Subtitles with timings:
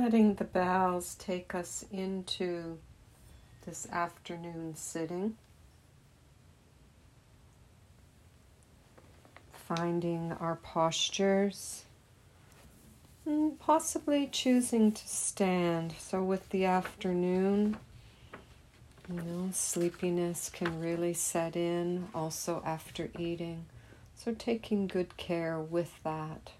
[0.00, 2.78] letting the bells take us into
[3.66, 5.36] this afternoon sitting.
[9.52, 11.84] Finding our postures,
[13.26, 15.94] and possibly choosing to stand.
[15.98, 17.76] So, with the afternoon,
[19.08, 23.66] you know, sleepiness can really set in also after eating.
[24.16, 26.52] So, taking good care with that.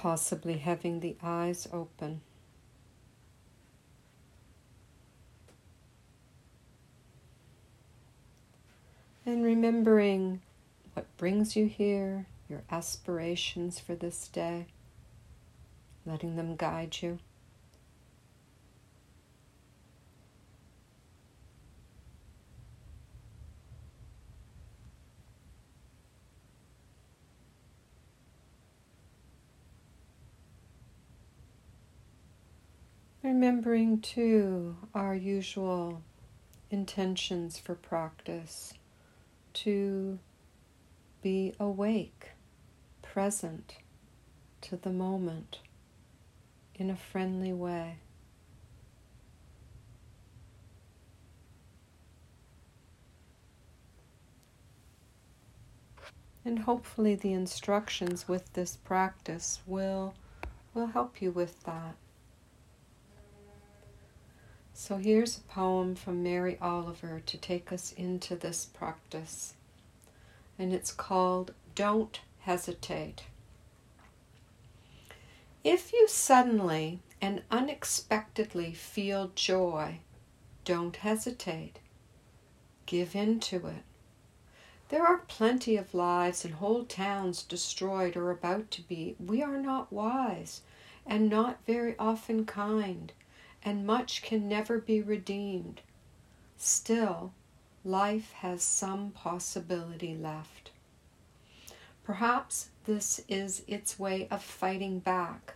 [0.00, 2.22] Possibly having the eyes open.
[9.26, 10.40] And remembering
[10.94, 14.68] what brings you here, your aspirations for this day,
[16.06, 17.18] letting them guide you.
[33.50, 36.02] Remembering too our usual
[36.70, 38.74] intentions for practice
[39.54, 40.20] to
[41.20, 42.28] be awake,
[43.02, 43.78] present
[44.60, 45.58] to the moment
[46.76, 47.96] in a friendly way.
[56.44, 60.14] And hopefully the instructions with this practice will
[60.72, 61.96] will help you with that.
[64.82, 69.52] So here's a poem from Mary Oliver to take us into this practice.
[70.58, 73.24] And it's called Don't Hesitate.
[75.62, 79.98] If you suddenly and unexpectedly feel joy,
[80.64, 81.78] don't hesitate.
[82.86, 83.82] Give in to it.
[84.88, 89.14] There are plenty of lives and whole towns destroyed or about to be.
[89.20, 90.62] We are not wise
[91.06, 93.12] and not very often kind
[93.62, 95.80] and much can never be redeemed.
[96.56, 97.32] Still,
[97.84, 100.70] life has some possibility left.
[102.04, 105.54] Perhaps this is its way of fighting back,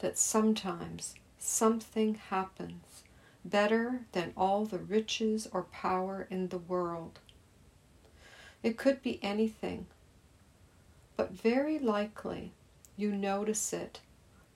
[0.00, 3.04] that sometimes something happens
[3.44, 7.18] better than all the riches or power in the world.
[8.62, 9.86] It could be anything,
[11.16, 12.52] but very likely
[12.96, 14.00] you notice it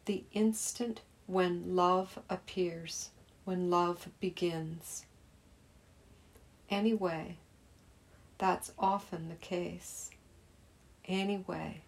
[0.05, 3.11] the instant when love appears,
[3.45, 5.05] when love begins.
[6.71, 7.37] Anyway,
[8.39, 10.11] that's often the case.
[11.07, 11.83] Anyway,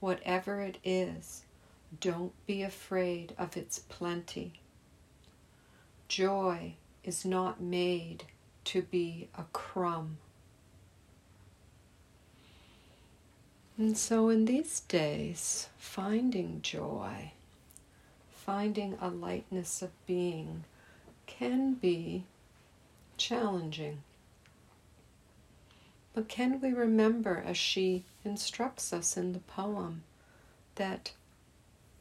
[0.00, 1.42] whatever it is,
[2.00, 4.54] don't be afraid of its plenty.
[6.08, 8.24] Joy is not made
[8.64, 10.18] to be a crumb.
[13.76, 17.32] And so, in these days, finding joy
[18.44, 20.64] finding a lightness of being
[21.26, 22.24] can be
[23.16, 24.02] challenging.
[26.12, 30.02] But can we remember, as she instructs us in the poem,
[30.74, 31.12] that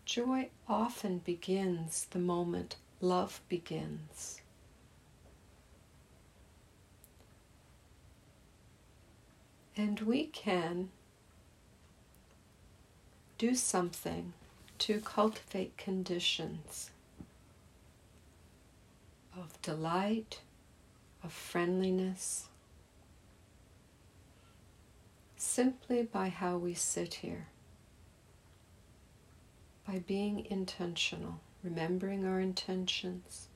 [0.06, 4.42] joy often begins the moment love begins?
[9.76, 10.90] And we can
[13.38, 14.34] do something
[14.84, 16.90] to cultivate conditions
[19.34, 20.42] of delight,
[21.24, 22.50] of friendliness,
[25.38, 27.48] simply by how we sit here,
[29.88, 33.48] by being intentional, remembering our intentions.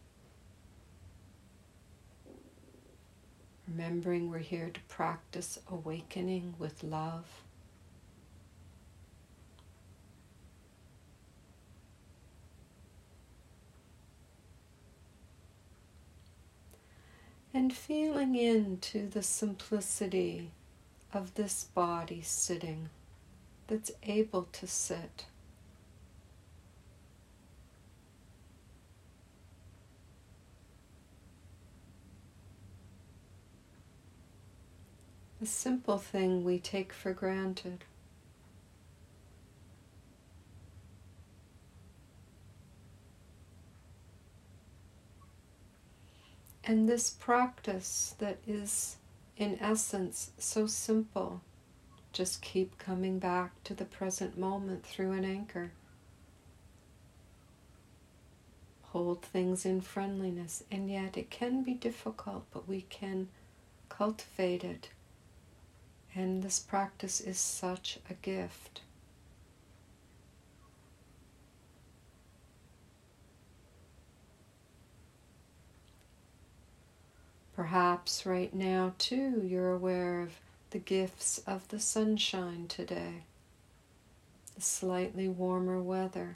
[3.68, 7.42] Remembering we're here to practice awakening with love.
[17.58, 20.52] And feeling into the simplicity
[21.12, 22.88] of this body sitting
[23.66, 25.26] that's able to sit.
[35.42, 37.86] A simple thing we take for granted.
[46.70, 48.98] And this practice that is,
[49.38, 51.40] in essence, so simple,
[52.12, 55.72] just keep coming back to the present moment through an anchor.
[58.88, 63.30] Hold things in friendliness, and yet it can be difficult, but we can
[63.88, 64.90] cultivate it.
[66.14, 68.82] And this practice is such a gift.
[77.58, 80.40] Perhaps right now, too, you're aware of
[80.70, 83.24] the gifts of the sunshine today,
[84.54, 86.36] the slightly warmer weather.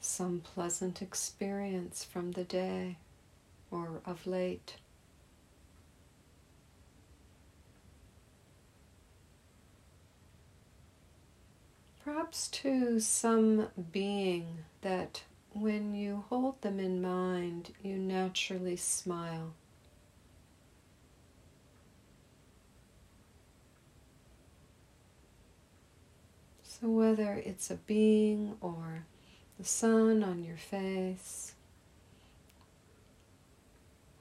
[0.00, 2.98] Some pleasant experience from the day
[3.72, 4.76] or of late.
[12.04, 15.22] Perhaps, to some being that
[15.60, 19.52] when you hold them in mind, you naturally smile.
[26.62, 29.04] So, whether it's a being or
[29.58, 31.54] the sun on your face,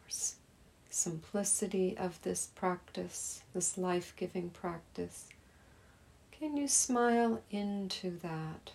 [0.03, 0.09] or
[0.89, 5.25] simplicity of this practice, this life giving practice,
[6.31, 8.71] can you smile into that?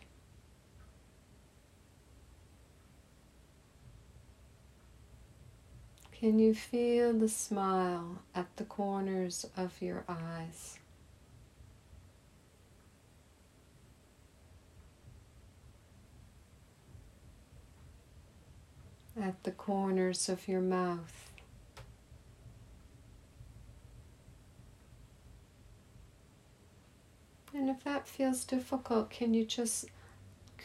[6.23, 10.79] Can you feel the smile at the corners of your eyes?
[19.21, 21.33] At the corners of your mouth.
[27.53, 29.87] And if that feels difficult, can you just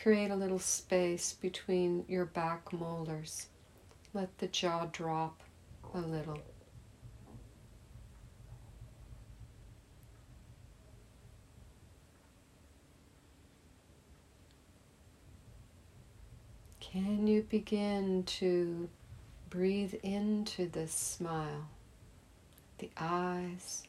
[0.03, 3.47] create a little space between your back molars?
[4.13, 5.41] Let the jaw drop
[5.93, 6.39] a little.
[16.79, 18.89] Can you begin to
[19.49, 21.67] breathe into this smile?
[22.77, 23.83] The eyes,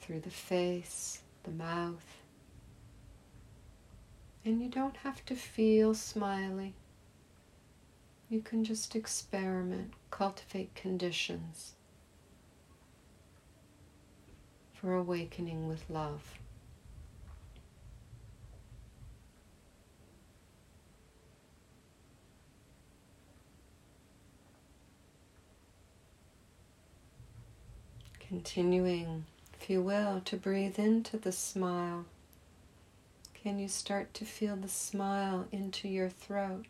[0.00, 2.18] through the face, the mouth.
[4.44, 6.72] And you don't have to feel smiley.
[8.30, 11.72] You can just experiment, cultivate conditions
[14.74, 16.34] for awakening with love.
[28.20, 29.24] Continuing,
[29.58, 32.04] if you will, to breathe into the smile.
[33.32, 36.66] Can you start to feel the smile into your throat?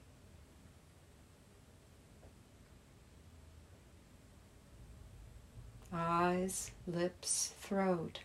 [5.99, 8.21] Eyes, lips, throat,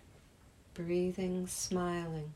[0.73, 2.33] breathing, smiling.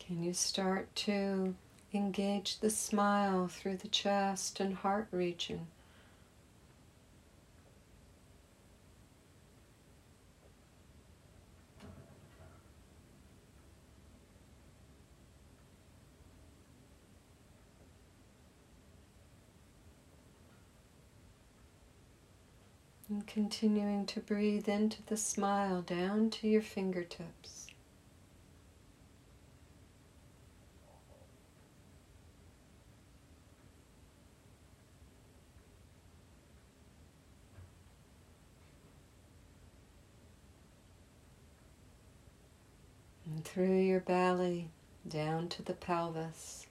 [0.00, 1.54] Can you start to
[1.94, 5.68] engage the smile through the chest and heart region?
[23.10, 27.68] And continuing to breathe into the smile down to your fingertips.
[43.24, 44.70] And through your belly
[45.06, 46.66] down to the pelvis.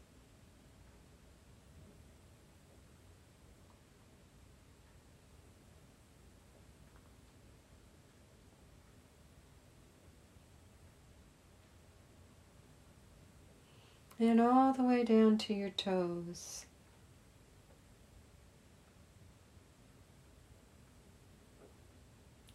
[14.19, 16.65] And all the way down to your toes.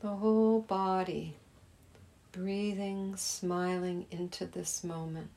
[0.00, 1.36] The whole body
[2.32, 5.30] breathing, smiling into this moment.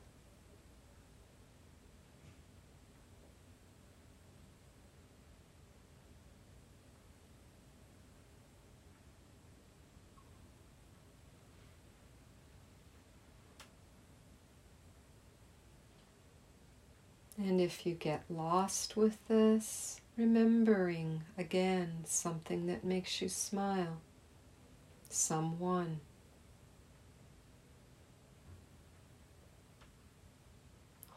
[17.47, 24.01] And if you get lost with this, remembering again something that makes you smile,
[25.09, 26.01] someone.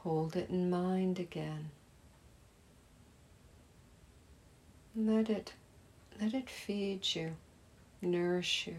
[0.05, 1.71] Hold it in mind again.
[4.95, 5.55] Let it
[6.21, 7.35] let it feed you,
[8.01, 8.77] nourish you.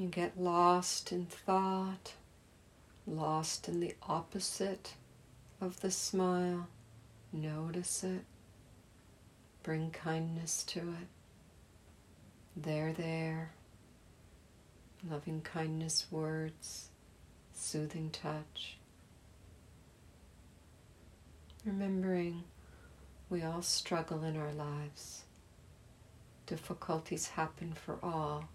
[0.00, 2.14] You get lost in thought,
[3.06, 4.94] lost in the opposite
[5.60, 6.68] of the smile.
[7.34, 8.24] Notice it.
[9.62, 11.08] Bring kindness to it.
[12.56, 13.50] There, there.
[15.06, 16.88] Loving kindness words,
[17.52, 18.78] soothing touch.
[21.62, 22.44] Remembering
[23.28, 25.24] we all struggle in our lives.
[26.46, 28.48] Difficulties happen for all,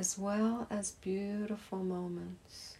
[0.00, 2.79] as well as beautiful moments.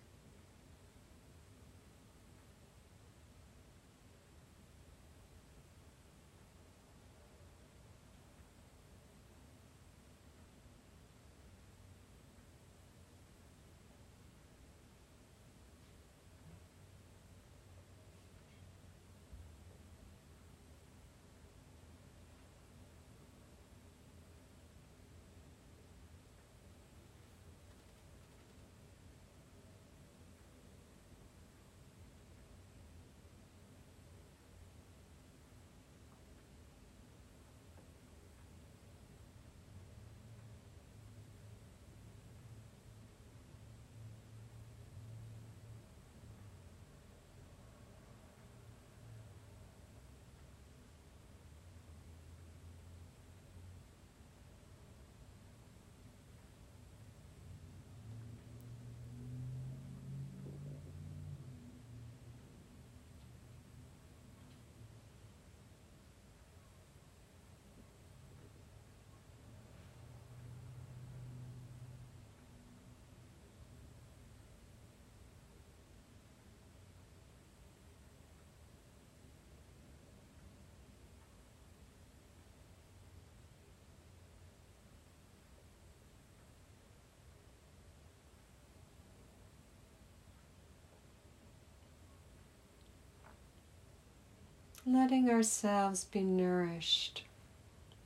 [94.87, 97.25] Letting ourselves be nourished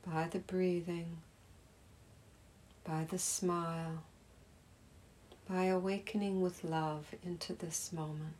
[0.05, 1.17] by the breathing,
[2.83, 4.03] by the smile,
[5.49, 8.33] by awakening with love into this moment.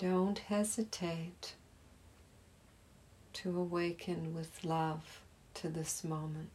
[0.00, 1.56] Don't hesitate
[3.34, 5.20] to awaken with love
[5.52, 6.48] to this moment.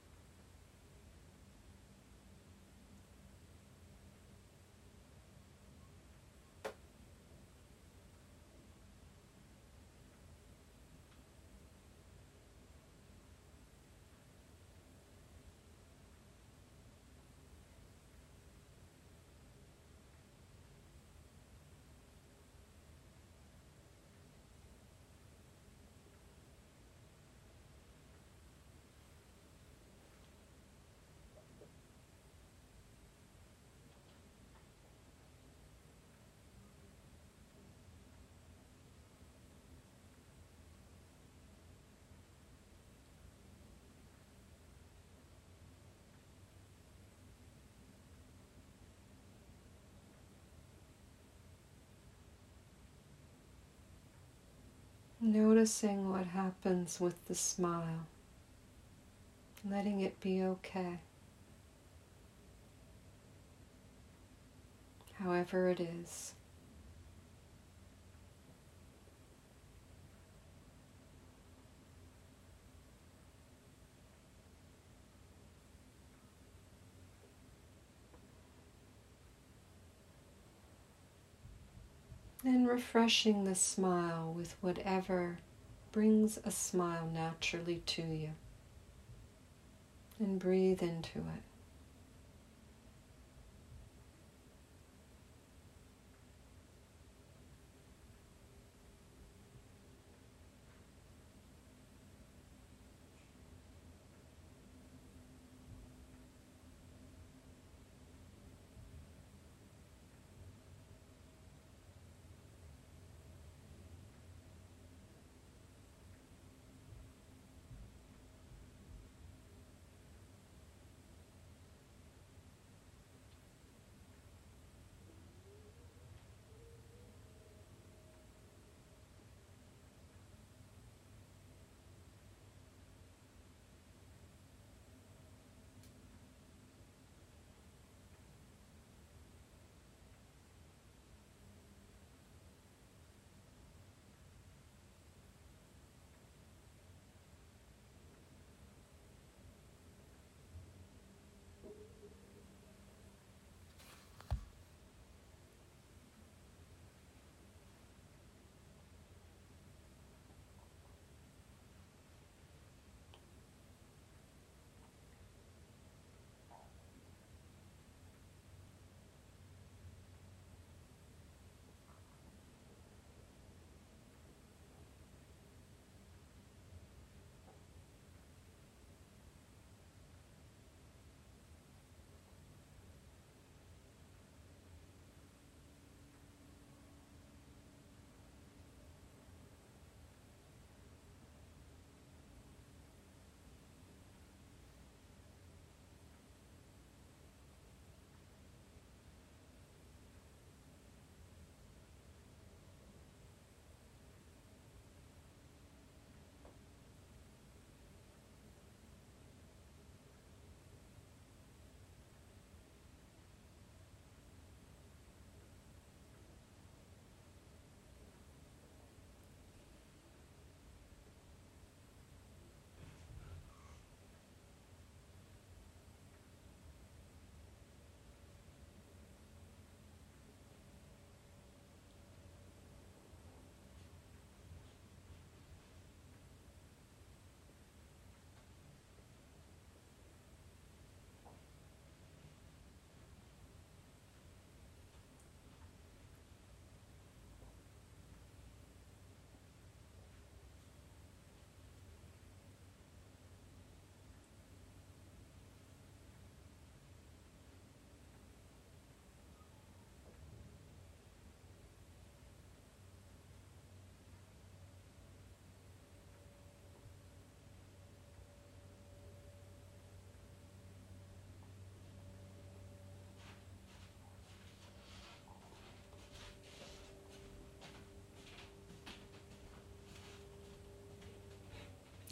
[55.65, 58.05] Noticing what happens with the smile,
[59.67, 60.99] letting it be okay.
[65.13, 66.33] However, it is.
[82.43, 85.39] Then refreshing the smile with whatever
[85.95, 88.31] brings a smile naturally to you.
[90.19, 91.54] And breathe into it.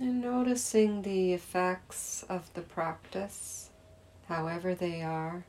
[0.04, 3.70] And noticing the effects of the practice,
[4.28, 5.46] however they are.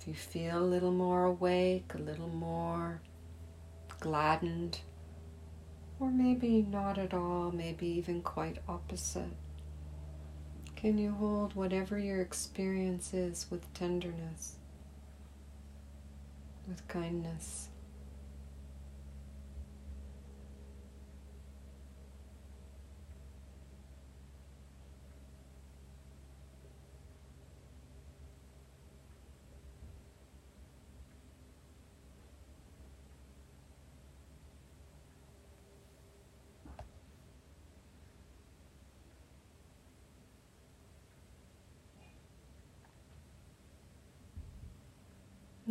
[0.00, 3.02] If you feel a little more awake, a little more
[4.00, 4.78] gladdened,
[6.00, 9.36] or maybe not at all, maybe even quite opposite,
[10.76, 14.56] can you hold whatever your experience is with tenderness,
[16.68, 17.68] with kindness?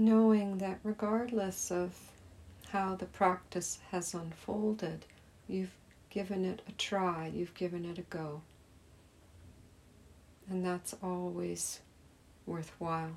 [0.01, 1.93] Knowing that regardless of
[2.69, 5.05] how the practice has unfolded,
[5.47, 5.75] you've
[6.09, 8.41] given it a try, you've given it a go.
[10.49, 11.81] And that's always
[12.47, 13.15] worthwhile.